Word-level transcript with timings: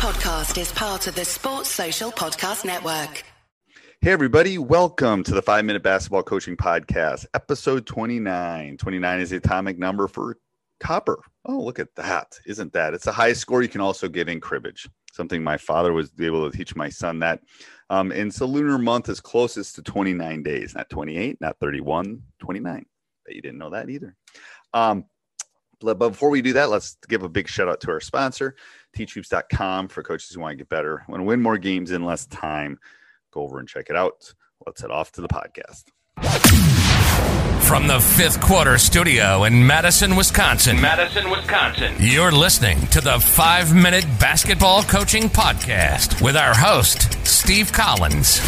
podcast 0.00 0.58
is 0.58 0.72
part 0.72 1.06
of 1.08 1.14
the 1.14 1.26
Sports 1.26 1.68
Social 1.68 2.10
Podcast 2.10 2.64
Network. 2.64 3.22
Hey, 4.00 4.12
everybody, 4.12 4.56
welcome 4.56 5.22
to 5.24 5.34
the 5.34 5.42
Five 5.42 5.66
Minute 5.66 5.82
Basketball 5.82 6.22
Coaching 6.22 6.56
Podcast, 6.56 7.26
episode 7.34 7.84
29. 7.84 8.78
29 8.78 9.20
is 9.20 9.28
the 9.28 9.36
atomic 9.36 9.78
number 9.78 10.08
for 10.08 10.38
copper. 10.80 11.18
Oh, 11.44 11.58
look 11.60 11.78
at 11.78 11.94
that. 11.96 12.32
Isn't 12.46 12.72
that? 12.72 12.94
It's 12.94 13.04
the 13.04 13.12
highest 13.12 13.42
score 13.42 13.60
you 13.60 13.68
can 13.68 13.82
also 13.82 14.08
get 14.08 14.30
in 14.30 14.40
cribbage, 14.40 14.88
something 15.12 15.44
my 15.44 15.58
father 15.58 15.92
was 15.92 16.10
able 16.18 16.50
to 16.50 16.56
teach 16.56 16.74
my 16.74 16.88
son 16.88 17.18
that. 17.18 17.40
Um, 17.90 18.10
and 18.10 18.32
so 18.32 18.46
lunar 18.46 18.78
month 18.78 19.10
is 19.10 19.20
closest 19.20 19.74
to 19.74 19.82
29 19.82 20.42
days, 20.42 20.74
not 20.74 20.88
28, 20.88 21.38
not 21.42 21.58
31, 21.60 22.22
29. 22.38 22.86
Bet 23.26 23.36
you 23.36 23.42
didn't 23.42 23.58
know 23.58 23.68
that 23.68 23.90
either. 23.90 24.16
Um, 24.72 25.04
but 25.80 25.98
before 25.98 26.30
we 26.30 26.42
do 26.42 26.52
that, 26.54 26.70
let's 26.70 26.96
give 27.08 27.22
a 27.22 27.28
big 27.28 27.48
shout 27.48 27.68
out 27.68 27.80
to 27.80 27.90
our 27.90 28.00
sponsor, 28.00 28.54
teachhoops.com 28.96 29.88
for 29.88 30.02
coaches 30.02 30.30
who 30.30 30.40
want 30.40 30.52
to 30.52 30.56
get 30.56 30.68
better, 30.68 31.04
want 31.08 31.20
to 31.20 31.24
win 31.24 31.40
more 31.40 31.58
games 31.58 31.90
in 31.90 32.04
less 32.04 32.26
time. 32.26 32.78
Go 33.32 33.42
over 33.42 33.58
and 33.58 33.68
check 33.68 33.86
it 33.90 33.96
out. 33.96 34.32
Let's 34.66 34.80
head 34.80 34.90
off 34.90 35.12
to 35.12 35.20
the 35.20 35.28
podcast. 35.28 35.84
From 37.62 37.86
the 37.86 38.00
fifth 38.00 38.40
quarter 38.40 38.78
studio 38.78 39.44
in 39.44 39.64
Madison, 39.64 40.16
Wisconsin. 40.16 40.80
Madison, 40.80 41.30
Wisconsin. 41.30 41.94
You're 42.00 42.32
listening 42.32 42.84
to 42.88 43.00
the 43.00 43.20
five 43.20 43.72
minute 43.74 44.04
basketball 44.18 44.82
coaching 44.82 45.28
podcast 45.28 46.20
with 46.20 46.36
our 46.36 46.54
host, 46.54 47.24
Steve 47.24 47.72
Collins. 47.72 48.40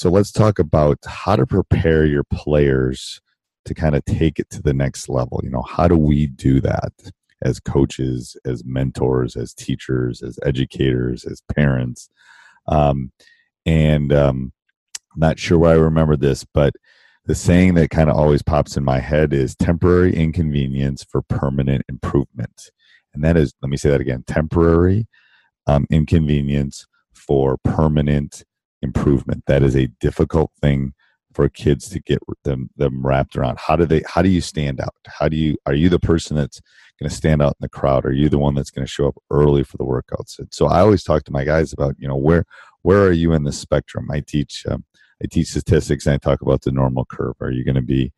So 0.00 0.08
let's 0.08 0.32
talk 0.32 0.58
about 0.58 0.96
how 1.06 1.36
to 1.36 1.44
prepare 1.44 2.06
your 2.06 2.24
players 2.24 3.20
to 3.66 3.74
kind 3.74 3.94
of 3.94 4.02
take 4.06 4.38
it 4.38 4.48
to 4.48 4.62
the 4.62 4.72
next 4.72 5.10
level. 5.10 5.42
You 5.44 5.50
know, 5.50 5.60
how 5.60 5.88
do 5.88 5.96
we 5.98 6.26
do 6.26 6.58
that 6.62 6.94
as 7.42 7.60
coaches, 7.60 8.34
as 8.46 8.64
mentors, 8.64 9.36
as 9.36 9.52
teachers, 9.52 10.22
as 10.22 10.38
educators, 10.42 11.26
as 11.26 11.42
parents? 11.54 12.08
Um, 12.66 13.12
and 13.66 14.10
um, 14.10 14.54
I'm 15.12 15.20
not 15.20 15.38
sure 15.38 15.58
why 15.58 15.72
I 15.72 15.76
remember 15.76 16.16
this, 16.16 16.46
but 16.46 16.72
the 17.26 17.34
saying 17.34 17.74
that 17.74 17.90
kind 17.90 18.08
of 18.08 18.16
always 18.16 18.40
pops 18.40 18.78
in 18.78 18.84
my 18.84 19.00
head 19.00 19.34
is 19.34 19.54
temporary 19.54 20.16
inconvenience 20.16 21.04
for 21.04 21.20
permanent 21.20 21.82
improvement. 21.90 22.70
And 23.12 23.22
that 23.22 23.36
is, 23.36 23.52
let 23.60 23.68
me 23.68 23.76
say 23.76 23.90
that 23.90 24.00
again 24.00 24.24
temporary 24.26 25.08
um, 25.66 25.86
inconvenience 25.90 26.86
for 27.12 27.58
permanent 27.64 28.44
improvement. 28.82 29.44
That 29.46 29.62
is 29.62 29.76
a 29.76 29.88
difficult 30.00 30.52
thing 30.60 30.94
for 31.34 31.48
kids 31.48 31.88
to 31.90 32.00
get 32.00 32.18
them 32.44 32.70
them 32.76 33.06
wrapped 33.06 33.36
around. 33.36 33.58
How 33.58 33.76
do 33.76 33.86
they? 33.86 34.02
How 34.06 34.22
do 34.22 34.28
you 34.28 34.40
stand 34.40 34.80
out? 34.80 34.94
How 35.06 35.28
do 35.28 35.36
you? 35.36 35.56
Are 35.66 35.74
you 35.74 35.88
the 35.88 35.98
person 35.98 36.36
that's 36.36 36.60
going 36.98 37.08
to 37.08 37.14
stand 37.14 37.40
out 37.42 37.52
in 37.52 37.62
the 37.62 37.68
crowd? 37.68 38.04
Are 38.04 38.12
you 38.12 38.28
the 38.28 38.38
one 38.38 38.54
that's 38.54 38.70
going 38.70 38.84
to 38.84 38.90
show 38.90 39.08
up 39.08 39.16
early 39.30 39.62
for 39.62 39.76
the 39.76 39.84
workouts? 39.84 40.38
And 40.38 40.48
so 40.52 40.66
I 40.66 40.80
always 40.80 41.04
talk 41.04 41.24
to 41.24 41.32
my 41.32 41.44
guys 41.44 41.72
about 41.72 41.96
you 41.98 42.08
know 42.08 42.16
where 42.16 42.44
where 42.82 43.02
are 43.04 43.12
you 43.12 43.32
in 43.32 43.44
the 43.44 43.52
spectrum? 43.52 44.10
I 44.10 44.20
teach 44.20 44.64
um, 44.68 44.84
I 45.22 45.26
teach 45.30 45.48
statistics 45.48 46.06
and 46.06 46.14
I 46.14 46.18
talk 46.18 46.42
about 46.42 46.62
the 46.62 46.72
normal 46.72 47.04
curve. 47.04 47.36
Are 47.40 47.50
you 47.50 47.64
going 47.64 47.76
to 47.76 47.82
be 47.82 48.12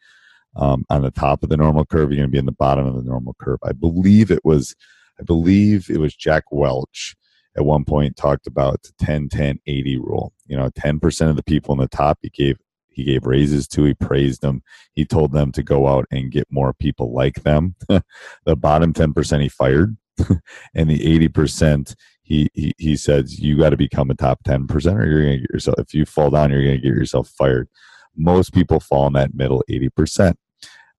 um, 0.57 0.85
on 0.91 1.03
the 1.03 1.11
top 1.11 1.43
of 1.43 1.49
the 1.49 1.57
normal 1.57 1.85
curve? 1.85 2.09
Are 2.09 2.13
you 2.13 2.19
going 2.19 2.29
to 2.29 2.33
be 2.33 2.39
in 2.39 2.47
the 2.47 2.53
bottom 2.53 2.87
of 2.87 2.95
the 2.95 3.03
normal 3.03 3.35
curve? 3.39 3.59
I 3.65 3.73
believe 3.73 4.31
it 4.31 4.45
was 4.45 4.75
I 5.21 5.25
believe 5.25 5.91
it 5.91 5.99
was 5.99 6.15
Jack 6.15 6.45
Welch 6.51 7.15
at 7.57 7.65
one 7.65 7.85
point 7.85 8.17
talked 8.17 8.47
about 8.47 8.83
the 8.83 8.93
10 9.05 9.29
10 9.29 9.61
80 9.67 9.97
rule. 9.99 10.33
You 10.47 10.57
know 10.57 10.71
10% 10.71 11.31
of 11.31 11.37
the 11.37 11.43
people 11.43 11.75
in 11.75 11.81
the 11.81 11.89
top 11.89 12.19
he 12.23 12.31
gave 12.31 12.59
he 12.89 13.05
gave 13.05 13.27
raises 13.27 13.67
to 13.69 13.85
he 13.85 13.95
praised 13.95 14.43
them. 14.43 14.63
He 14.93 15.05
told 15.05 15.33
them 15.33 15.53
to 15.53 15.63
go 15.63 15.89
out 15.89 16.07
and 16.11 16.31
get 16.31 16.47
more 16.51 16.73
people 16.73 17.13
like 17.13 17.43
them. 17.43 17.75
The 18.45 18.57
bottom 18.57 18.93
10% 18.93 19.43
he 19.43 19.49
fired 19.49 19.97
and 20.75 20.91
the 20.91 21.29
80% 21.29 21.95
he 22.23 22.49
he, 22.55 22.75
he 22.79 22.97
says 22.97 23.41
you 23.41 23.59
got 23.59 23.71
to 23.71 23.77
become 23.77 24.11
a 24.11 24.15
top 24.15 24.41
10% 24.45 24.71
or 24.95 25.07
you're 25.07 25.23
going 25.23 25.35
to 25.35 25.41
get 25.41 25.51
yourself 25.51 25.79
if 25.79 25.95
you 25.95 26.05
fall 26.05 26.31
down 26.31 26.51
you're 26.51 26.65
going 26.65 26.81
to 26.81 26.83
get 26.83 26.97
yourself 26.97 27.29
fired. 27.29 27.69
Most 28.17 28.53
people 28.53 28.79
fall 28.79 29.07
in 29.07 29.15
that 29.15 29.35
middle 29.35 29.65
80% 29.71 30.35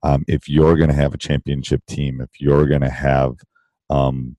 um, 0.01 0.25
if 0.27 0.49
you're 0.49 0.75
going 0.75 0.89
to 0.89 0.95
have 0.95 1.13
a 1.13 1.17
championship 1.17 1.85
team 1.87 2.21
if 2.21 2.29
you're 2.39 2.67
going 2.67 2.81
to 2.81 2.89
have 2.89 3.35
um, 3.89 4.35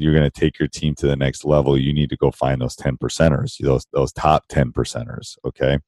you're 0.00 0.14
going 0.14 0.30
to 0.30 0.40
take 0.40 0.58
your 0.58 0.68
team 0.68 0.94
to 0.96 1.06
the 1.06 1.16
next 1.16 1.44
level, 1.44 1.78
you 1.78 1.92
need 1.92 2.10
to 2.10 2.16
go 2.16 2.30
find 2.30 2.60
those 2.60 2.76
10 2.76 2.96
percenters, 2.98 3.58
those, 3.58 3.86
those 3.92 4.12
top 4.12 4.44
10 4.48 4.72
percenters. 4.72 5.36
Okay. 5.44 5.78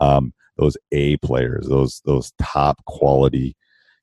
Um, 0.00 0.32
those 0.56 0.76
A 0.92 1.16
players, 1.18 1.66
those, 1.68 2.02
those 2.04 2.32
top 2.40 2.84
quality, 2.84 3.56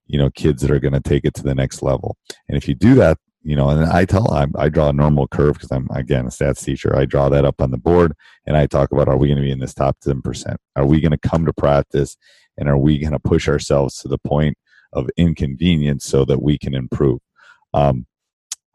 you 0.07 0.17
know, 0.17 0.29
kids 0.31 0.61
that 0.61 0.71
are 0.71 0.79
going 0.79 0.93
to 0.93 0.99
take 0.99 1.25
it 1.25 1.33
to 1.35 1.43
the 1.43 1.55
next 1.55 1.81
level. 1.81 2.17
And 2.47 2.57
if 2.57 2.67
you 2.67 2.75
do 2.75 2.95
that, 2.95 3.17
you 3.43 3.55
know, 3.55 3.69
and 3.69 3.85
I 3.85 4.05
tell, 4.05 4.33
I, 4.33 4.47
I 4.57 4.69
draw 4.69 4.89
a 4.89 4.93
normal 4.93 5.27
curve 5.27 5.53
because 5.53 5.71
I'm, 5.71 5.87
again, 5.91 6.25
a 6.25 6.29
stats 6.29 6.63
teacher. 6.63 6.95
I 6.95 7.05
draw 7.05 7.29
that 7.29 7.45
up 7.45 7.61
on 7.61 7.71
the 7.71 7.77
board 7.77 8.13
and 8.45 8.57
I 8.57 8.65
talk 8.65 8.91
about, 8.91 9.07
are 9.07 9.17
we 9.17 9.27
going 9.27 9.37
to 9.37 9.43
be 9.43 9.51
in 9.51 9.59
this 9.59 9.73
top 9.73 9.97
10%? 10.03 10.57
Are 10.75 10.85
we 10.85 10.99
going 10.99 11.17
to 11.17 11.29
come 11.29 11.45
to 11.45 11.53
practice 11.53 12.17
and 12.57 12.67
are 12.67 12.77
we 12.77 12.99
going 12.99 13.13
to 13.13 13.19
push 13.19 13.47
ourselves 13.47 13.95
to 13.99 14.07
the 14.07 14.17
point 14.17 14.57
of 14.91 15.09
inconvenience 15.15 16.03
so 16.05 16.25
that 16.25 16.41
we 16.41 16.57
can 16.57 16.73
improve? 16.73 17.19
Um, 17.73 18.07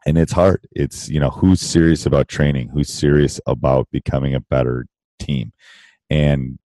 and 0.05 0.17
it's 0.17 0.33
hard. 0.33 0.67
It's 0.71 1.09
you 1.09 1.19
know 1.19 1.29
who's 1.29 1.61
serious 1.61 2.05
about 2.05 2.27
training? 2.27 2.69
Who's 2.69 2.93
serious 2.93 3.39
about 3.47 3.87
becoming 3.91 4.35
a 4.35 4.39
better 4.39 4.85
team? 5.19 5.51
And 6.09 6.59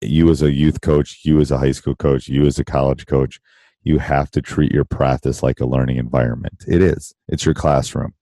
you 0.00 0.30
as 0.30 0.42
a 0.42 0.52
youth 0.52 0.80
coach 0.82 1.20
you 1.24 1.40
as 1.40 1.50
a 1.50 1.56
high 1.56 1.72
school 1.72 1.94
coach 1.94 2.28
you 2.28 2.44
as 2.44 2.58
a 2.58 2.64
college 2.64 3.06
coach 3.06 3.40
you 3.84 3.98
have 3.98 4.30
to 4.30 4.42
treat 4.42 4.70
your 4.70 4.84
practice 4.84 5.42
like 5.42 5.60
a 5.60 5.66
learning 5.66 5.96
environment. 5.96 6.64
It 6.66 6.82
is. 6.82 7.14
It's 7.28 7.44
your 7.44 7.54
classroom. 7.54 8.14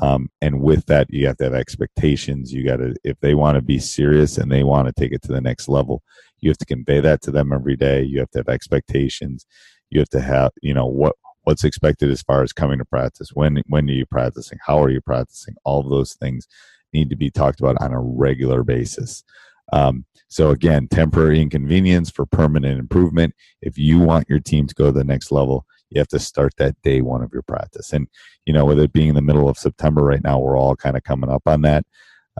Um, 0.00 0.30
and 0.40 0.60
with 0.60 0.86
that 0.86 1.06
you 1.10 1.26
have 1.26 1.36
to 1.38 1.44
have 1.44 1.54
expectations. 1.54 2.52
You 2.52 2.64
got 2.64 2.76
to 2.76 2.94
if 3.04 3.18
they 3.20 3.34
want 3.34 3.56
to 3.56 3.62
be 3.62 3.78
serious 3.78 4.38
and 4.38 4.50
they 4.50 4.62
want 4.62 4.88
to 4.88 4.92
take 4.92 5.12
it 5.12 5.22
to 5.22 5.32
the 5.32 5.40
next 5.40 5.68
level 5.68 6.02
you 6.42 6.50
have 6.50 6.58
to 6.58 6.66
convey 6.66 7.00
that 7.00 7.22
to 7.22 7.30
them 7.30 7.52
every 7.52 7.76
day. 7.76 8.02
You 8.02 8.18
have 8.18 8.30
to 8.32 8.40
have 8.40 8.48
expectations. 8.48 9.46
You 9.90 10.00
have 10.00 10.10
to 10.10 10.20
have 10.20 10.52
you 10.60 10.74
know 10.74 10.86
what 10.86 11.14
what's 11.44 11.64
expected 11.64 12.10
as 12.10 12.22
far 12.22 12.42
as 12.42 12.52
coming 12.52 12.78
to 12.78 12.84
practice 12.84 13.30
when 13.34 13.62
when 13.66 13.88
are 13.88 13.92
you 13.92 14.06
practicing 14.06 14.58
how 14.66 14.82
are 14.82 14.90
you 14.90 15.00
practicing 15.00 15.54
all 15.64 15.80
of 15.80 15.90
those 15.90 16.14
things 16.14 16.46
need 16.92 17.10
to 17.10 17.16
be 17.16 17.30
talked 17.30 17.60
about 17.60 17.80
on 17.80 17.92
a 17.92 18.00
regular 18.00 18.62
basis. 18.62 19.24
Um, 19.72 20.04
so 20.28 20.50
again 20.50 20.88
temporary 20.88 21.40
inconvenience 21.40 22.10
for 22.10 22.26
permanent 22.26 22.78
improvement. 22.78 23.34
If 23.62 23.78
you 23.78 23.98
want 23.98 24.28
your 24.28 24.40
team 24.40 24.66
to 24.66 24.74
go 24.74 24.86
to 24.86 24.92
the 24.92 25.04
next 25.04 25.32
level 25.32 25.66
you 25.90 25.98
have 25.98 26.08
to 26.08 26.18
start 26.18 26.54
that 26.56 26.80
day 26.82 27.02
one 27.02 27.22
of 27.22 27.32
your 27.32 27.42
practice. 27.42 27.92
And 27.92 28.08
you 28.46 28.52
know 28.52 28.64
with 28.64 28.80
it 28.80 28.92
being 28.92 29.08
in 29.08 29.14
the 29.14 29.22
middle 29.22 29.48
of 29.48 29.58
september 29.58 30.02
right 30.02 30.22
now 30.22 30.38
we're 30.38 30.58
all 30.58 30.76
kind 30.76 30.96
of 30.96 31.04
coming 31.04 31.30
up 31.30 31.42
on 31.46 31.62
that. 31.62 31.84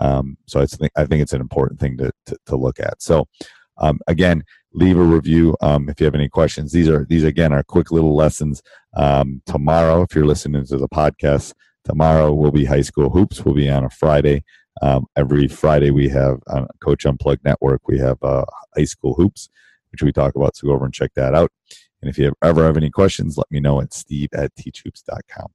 Um, 0.00 0.38
so 0.46 0.60
I 0.60 0.66
think, 0.66 0.92
I 0.96 1.04
think 1.04 1.22
it's 1.22 1.34
an 1.34 1.42
important 1.42 1.78
thing 1.78 1.98
to, 1.98 2.10
to, 2.26 2.36
to 2.46 2.56
look 2.56 2.80
at. 2.80 3.02
So 3.02 3.28
um, 3.78 3.98
again 4.06 4.44
leave 4.74 4.96
a 4.96 5.02
review 5.02 5.56
um, 5.60 5.88
if 5.88 6.00
you 6.00 6.04
have 6.04 6.14
any 6.14 6.28
questions. 6.28 6.72
These 6.72 6.88
are 6.88 7.04
these 7.08 7.24
again 7.24 7.52
are 7.52 7.62
quick 7.62 7.90
little 7.90 8.14
lessons. 8.14 8.62
Um, 8.96 9.42
tomorrow, 9.46 10.02
if 10.02 10.14
you're 10.14 10.26
listening 10.26 10.64
to 10.66 10.76
the 10.76 10.88
podcast, 10.88 11.52
tomorrow 11.84 12.32
will 12.32 12.52
be 12.52 12.64
high 12.64 12.80
school 12.80 13.10
hoops. 13.10 13.44
We'll 13.44 13.54
be 13.54 13.70
on 13.70 13.84
a 13.84 13.90
Friday. 13.90 14.44
Um, 14.80 15.06
every 15.16 15.48
Friday 15.48 15.90
we 15.90 16.08
have 16.08 16.38
on 16.48 16.66
Coach 16.82 17.04
Unplugged 17.04 17.44
Network. 17.44 17.86
We 17.86 17.98
have 17.98 18.18
uh, 18.22 18.44
high 18.76 18.84
school 18.84 19.14
hoops, 19.14 19.50
which 19.90 20.02
we 20.02 20.12
talk 20.12 20.34
about. 20.34 20.56
So 20.56 20.68
go 20.68 20.74
over 20.74 20.84
and 20.84 20.94
check 20.94 21.12
that 21.14 21.34
out. 21.34 21.52
And 22.00 22.08
if 22.08 22.18
you 22.18 22.32
ever 22.42 22.64
have 22.64 22.76
any 22.76 22.90
questions, 22.90 23.36
let 23.36 23.50
me 23.50 23.60
know 23.60 23.80
at 23.80 23.92
steve 23.92 24.30
at 24.34 24.54
teachhoops.com. 24.56 25.46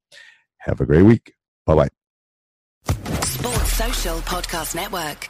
Have 0.59 0.81
a 0.81 0.85
great 0.85 1.03
week. 1.03 1.33
Bye 1.65 1.75
bye. 1.75 1.89
Sports 3.23 3.73
Social 3.73 4.17
Podcast 4.19 4.75
Network. 4.75 5.29